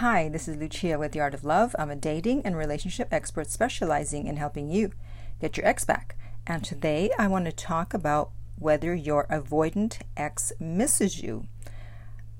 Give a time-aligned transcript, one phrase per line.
[0.00, 1.74] Hi, this is Lucia with The Art of Love.
[1.78, 4.92] I'm a dating and relationship expert specializing in helping you
[5.40, 6.16] get your ex back.
[6.46, 11.46] And today I want to talk about whether your avoidant ex misses you.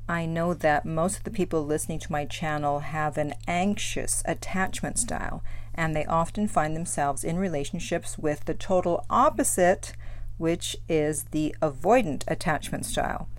[0.06, 4.98] I know that most of the people listening to my channel have an anxious attachment
[4.98, 5.42] style,
[5.74, 9.94] and they often find themselves in relationships with the total opposite,
[10.36, 13.30] which is the avoidant attachment style.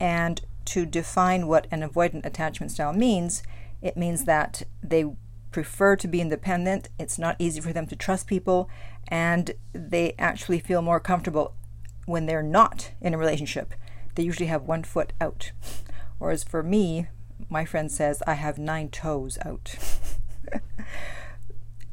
[0.00, 3.42] And to define what an avoidant attachment style means,
[3.80, 5.04] it means that they
[5.50, 6.88] prefer to be independent.
[6.98, 8.68] It's not easy for them to trust people,
[9.08, 11.54] and they actually feel more comfortable
[12.06, 13.74] when they're not in a relationship.
[14.14, 15.52] They usually have one foot out.
[16.18, 17.08] Whereas for me,
[17.48, 19.76] my friend says I have nine toes out.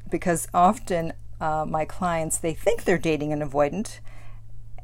[0.10, 4.00] because often uh, my clients they think they're dating an avoidant,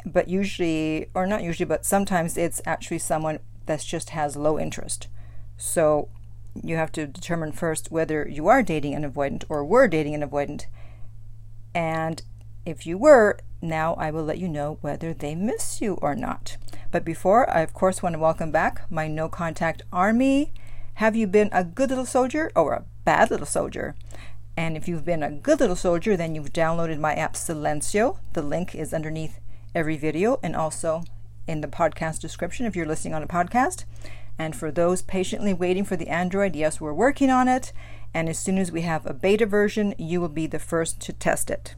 [0.06, 5.08] but usually, or not usually, but sometimes it's actually someone that just has low interest.
[5.58, 6.10] So
[6.64, 10.28] you have to determine first whether you are dating an avoidant or were dating an
[10.28, 10.66] avoidant.
[11.74, 12.22] And
[12.66, 16.58] if you were, now I will let you know whether they miss you or not.
[16.92, 20.54] But before, I of course want to welcome back my no contact army.
[20.96, 23.96] Have you been a good little soldier or a bad little soldier?
[24.56, 28.20] And if you've been a good little soldier, then you've downloaded my app Silencio.
[28.32, 29.40] The link is underneath
[29.74, 31.04] every video and also
[31.48, 33.86] in the podcast description if you're listening on a podcast.
[34.38, 37.72] And for those patiently waiting for the Android, yes, we're working on it.
[38.14, 41.14] And as soon as we have a beta version, you will be the first to
[41.14, 41.76] test it.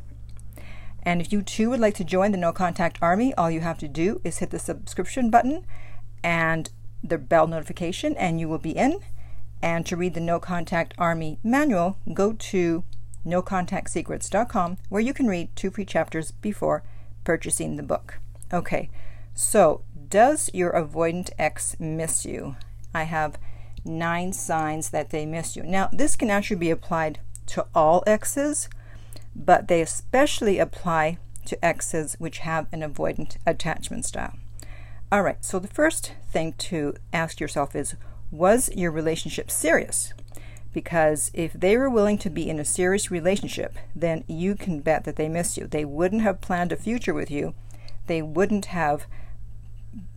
[1.04, 3.78] And if you too would like to join the No Contact Army, all you have
[3.80, 5.66] to do is hit the subscription button
[6.24, 6.70] and
[7.04, 9.00] the bell notification, and you will be in.
[9.62, 12.84] And to read the No Contact Army manual, go to
[13.26, 16.84] nocontactsecrets.com where you can read two free chapters before
[17.24, 18.20] purchasing the book.
[18.54, 18.90] Okay,
[19.40, 22.56] so, does your avoidant ex miss you?
[22.92, 23.38] I have
[23.86, 25.62] nine signs that they miss you.
[25.62, 28.68] Now, this can actually be applied to all exes,
[29.36, 34.34] but they especially apply to exes which have an avoidant attachment style.
[35.12, 37.96] All right, so the first thing to ask yourself is
[38.32, 40.16] Was your relationship serious?
[40.74, 45.04] Because if they were willing to be in a serious relationship, then you can bet
[45.04, 45.68] that they miss you.
[45.68, 47.54] They wouldn't have planned a future with you.
[48.08, 49.06] They wouldn't have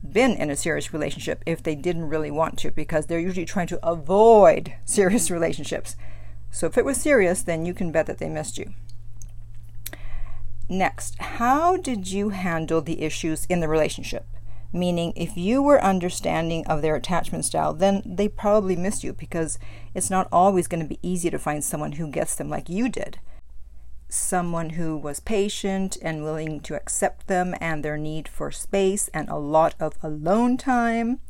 [0.03, 3.67] been in a serious relationship if they didn't really want to, because they're usually trying
[3.69, 5.97] to avoid serious relationships.
[6.51, 8.73] So if it was serious, then you can bet that they missed you.
[10.69, 14.27] Next, how did you handle the issues in the relationship?
[14.73, 19.59] Meaning, if you were understanding of their attachment style, then they probably missed you because
[19.95, 22.89] it's not always going to be easy to find someone who gets them like you
[22.89, 23.19] did
[24.13, 29.29] someone who was patient and willing to accept them and their need for space and
[29.29, 31.21] a lot of alone time.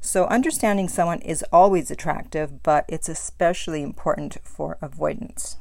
[0.00, 5.58] So, understanding someone is always attractive, but it's especially important for avoidants.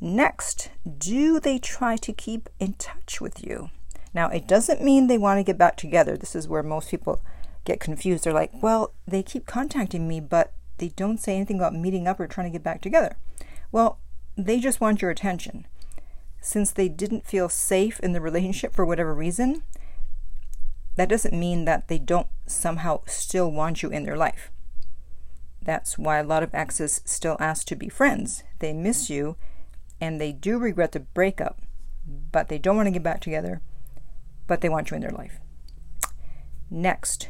[0.00, 3.70] Next, do they try to keep in touch with you?
[4.12, 6.16] Now, it doesn't mean they want to get back together.
[6.16, 7.20] This is where most people
[7.64, 8.24] get confused.
[8.24, 12.18] They're like, well, they keep contacting me, but they don't say anything about meeting up
[12.18, 13.16] or trying to get back together.
[13.70, 14.00] Well,
[14.36, 15.66] they just want your attention.
[16.40, 19.62] Since they didn't feel safe in the relationship for whatever reason,
[20.96, 24.50] that doesn't mean that they don't somehow still want you in their life.
[25.62, 28.42] That's why a lot of exes still ask to be friends.
[28.58, 29.36] They miss you
[30.00, 31.62] and they do regret the breakup,
[32.32, 33.62] but they don't want to get back together,
[34.48, 35.38] but they want you in their life.
[36.68, 37.28] Next,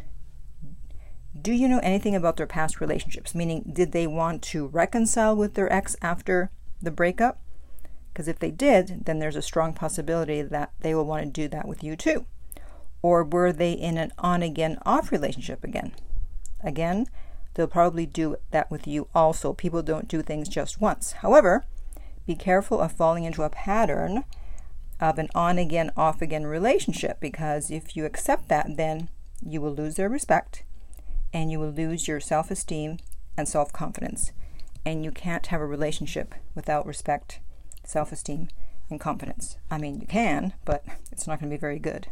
[1.41, 3.35] do you know anything about their past relationships?
[3.35, 6.51] Meaning, did they want to reconcile with their ex after
[6.82, 7.41] the breakup?
[8.12, 11.48] Because if they did, then there's a strong possibility that they will want to do
[11.48, 12.26] that with you too.
[13.00, 15.93] Or were they in an on again, off relationship again?
[16.62, 17.06] Again,
[17.54, 19.53] they'll probably do that with you also.
[19.53, 21.12] People don't do things just once.
[21.12, 21.65] However,
[22.26, 24.25] be careful of falling into a pattern
[25.00, 29.09] of an on again, off again relationship because if you accept that, then
[29.44, 30.62] you will lose their respect
[31.32, 32.99] and you will lose your self esteem
[33.37, 34.32] and self confidence
[34.84, 37.40] and you can't have a relationship without respect,
[37.84, 38.49] self esteem,
[38.90, 39.56] and confidence.
[39.70, 42.08] I mean, you can, but it's not going to be very good.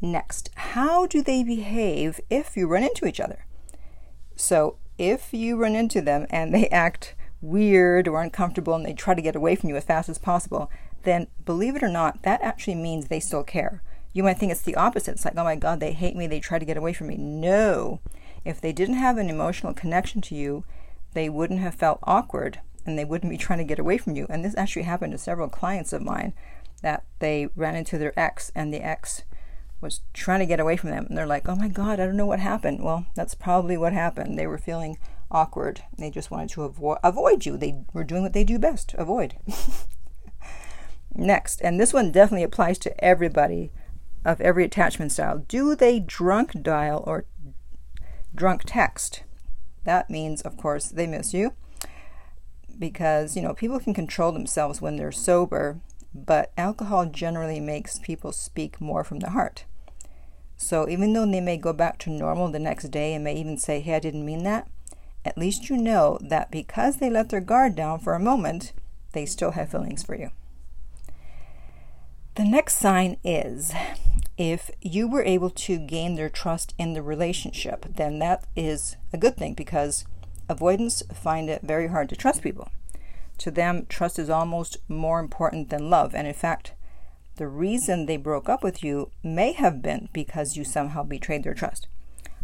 [0.00, 3.44] Next, how do they behave if you run into each other?
[4.34, 9.14] So, if you run into them and they act weird or uncomfortable and they try
[9.14, 10.70] to get away from you as fast as possible,
[11.02, 13.82] then believe it or not, that actually means they still care.
[14.12, 15.12] You might think it's the opposite.
[15.12, 17.16] It's like, oh my God, they hate me, they try to get away from me.
[17.16, 18.00] No,
[18.44, 20.64] if they didn't have an emotional connection to you,
[21.12, 24.26] they wouldn't have felt awkward and they wouldn't be trying to get away from you.
[24.28, 26.32] And this actually happened to several clients of mine
[26.82, 29.24] that they ran into their ex and the ex
[29.80, 31.06] was trying to get away from them.
[31.06, 32.82] And they're like, oh my God, I don't know what happened.
[32.82, 34.38] Well, that's probably what happened.
[34.38, 34.98] They were feeling
[35.30, 35.82] awkward.
[35.96, 37.56] They just wanted to avo- avoid you.
[37.56, 39.36] They were doing what they do best avoid.
[41.14, 43.72] Next, and this one definitely applies to everybody
[44.24, 45.44] of every attachment style.
[45.48, 47.24] Do they drunk dial or
[48.40, 49.22] drunk text?
[49.84, 51.52] That means, of course, they miss you
[52.78, 55.78] because, you know, people can control themselves when they're sober,
[56.14, 59.66] but alcohol generally makes people speak more from the heart.
[60.56, 63.58] So even though they may go back to normal the next day and may even
[63.58, 64.68] say, hey, I didn't mean that,
[65.22, 68.72] at least you know that because they let their guard down for a moment,
[69.12, 70.30] they still have feelings for you.
[72.36, 73.74] The next sign is
[74.40, 79.18] if you were able to gain their trust in the relationship, then that is a
[79.18, 80.06] good thing because
[80.48, 82.70] avoidants find it very hard to trust people.
[83.36, 86.14] To them, trust is almost more important than love.
[86.14, 86.72] And in fact,
[87.36, 91.52] the reason they broke up with you may have been because you somehow betrayed their
[91.52, 91.86] trust.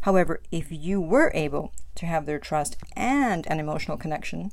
[0.03, 4.53] However, if you were able to have their trust and an emotional connection,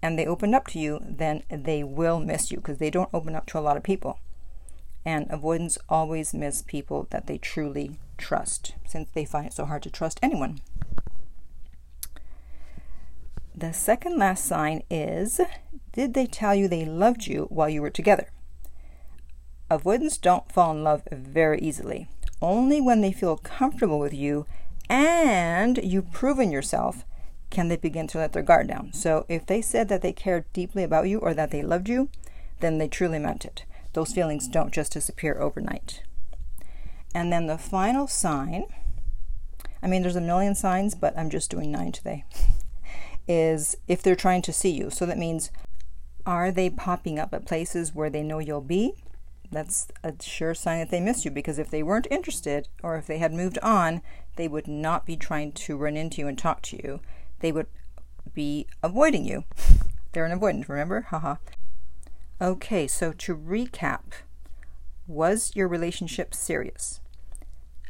[0.00, 3.34] and they opened up to you, then they will miss you because they don't open
[3.34, 4.18] up to a lot of people.
[5.04, 9.82] And avoidants always miss people that they truly trust, since they find it so hard
[9.82, 10.60] to trust anyone.
[13.54, 15.40] The second last sign is
[15.92, 18.28] Did they tell you they loved you while you were together?
[19.70, 22.08] Avoidants don't fall in love very easily.
[22.42, 24.46] Only when they feel comfortable with you
[24.88, 27.04] and you've proven yourself
[27.50, 28.92] can they begin to let their guard down.
[28.92, 32.08] So if they said that they cared deeply about you or that they loved you,
[32.60, 33.64] then they truly meant it.
[33.94, 36.02] Those feelings don't just disappear overnight.
[37.14, 38.64] And then the final sign,
[39.82, 42.24] I mean, there's a million signs, but I'm just doing nine today,
[43.28, 44.90] is if they're trying to see you.
[44.90, 45.50] So that means,
[46.26, 48.94] are they popping up at places where they know you'll be?
[49.52, 53.06] That's a sure sign that they miss you because if they weren't interested or if
[53.06, 54.02] they had moved on,
[54.34, 57.00] they would not be trying to run into you and talk to you.
[57.38, 57.68] They would
[58.32, 59.44] be avoiding you.
[60.12, 61.02] They're an avoidant, remember?
[61.02, 61.36] Haha.
[62.42, 64.00] Okay, so to recap,
[65.06, 67.00] was your relationship serious?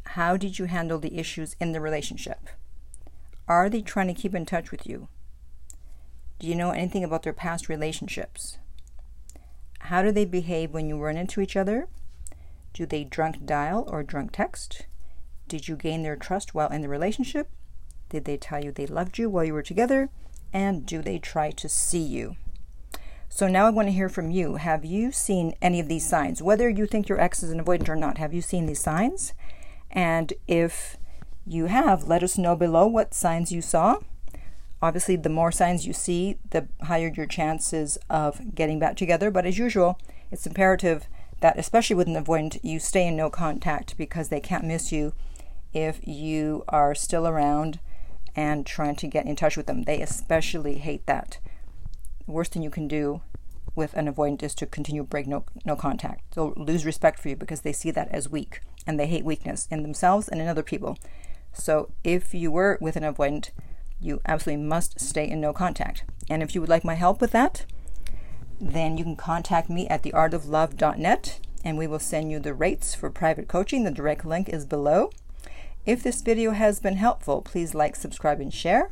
[0.09, 2.49] How did you handle the issues in the relationship?
[3.47, 5.07] Are they trying to keep in touch with you?
[6.37, 8.59] Do you know anything about their past relationships?
[9.79, 11.87] How do they behave when you run into each other?
[12.71, 14.85] Do they drunk dial or drunk text?
[15.47, 17.49] Did you gain their trust while in the relationship?
[18.09, 20.09] Did they tell you they loved you while you were together?
[20.53, 22.35] And do they try to see you?
[23.35, 24.55] So now I want to hear from you.
[24.55, 26.41] Have you seen any of these signs?
[26.41, 29.33] Whether you think your ex is an avoidant or not, have you seen these signs?
[29.91, 30.95] And if
[31.45, 33.97] you have, let us know below what signs you saw.
[34.81, 39.29] Obviously, the more signs you see, the higher your chances of getting back together.
[39.29, 39.99] But as usual,
[40.31, 41.09] it's imperative
[41.41, 45.11] that, especially with an avoidant, you stay in no contact because they can't miss you
[45.73, 47.81] if you are still around
[48.33, 49.83] and trying to get in touch with them.
[49.83, 51.39] They especially hate that
[52.25, 53.21] the worst thing you can do
[53.75, 56.35] with an avoidant is to continue break no, no contact.
[56.35, 59.67] They'll lose respect for you because they see that as weak and they hate weakness
[59.69, 60.97] in themselves and in other people.
[61.53, 63.49] So if you were with an avoidant,
[63.99, 66.03] you absolutely must stay in no contact.
[66.29, 67.65] And if you would like my help with that,
[68.59, 73.09] then you can contact me at theartoflove.net and we will send you the rates for
[73.09, 73.83] private coaching.
[73.83, 75.09] The direct link is below.
[75.85, 78.91] If this video has been helpful, please like, subscribe, and share.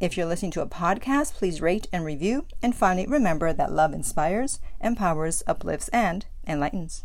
[0.00, 2.46] If you're listening to a podcast, please rate and review.
[2.62, 7.04] And finally, remember that love inspires, empowers, uplifts, and enlightens.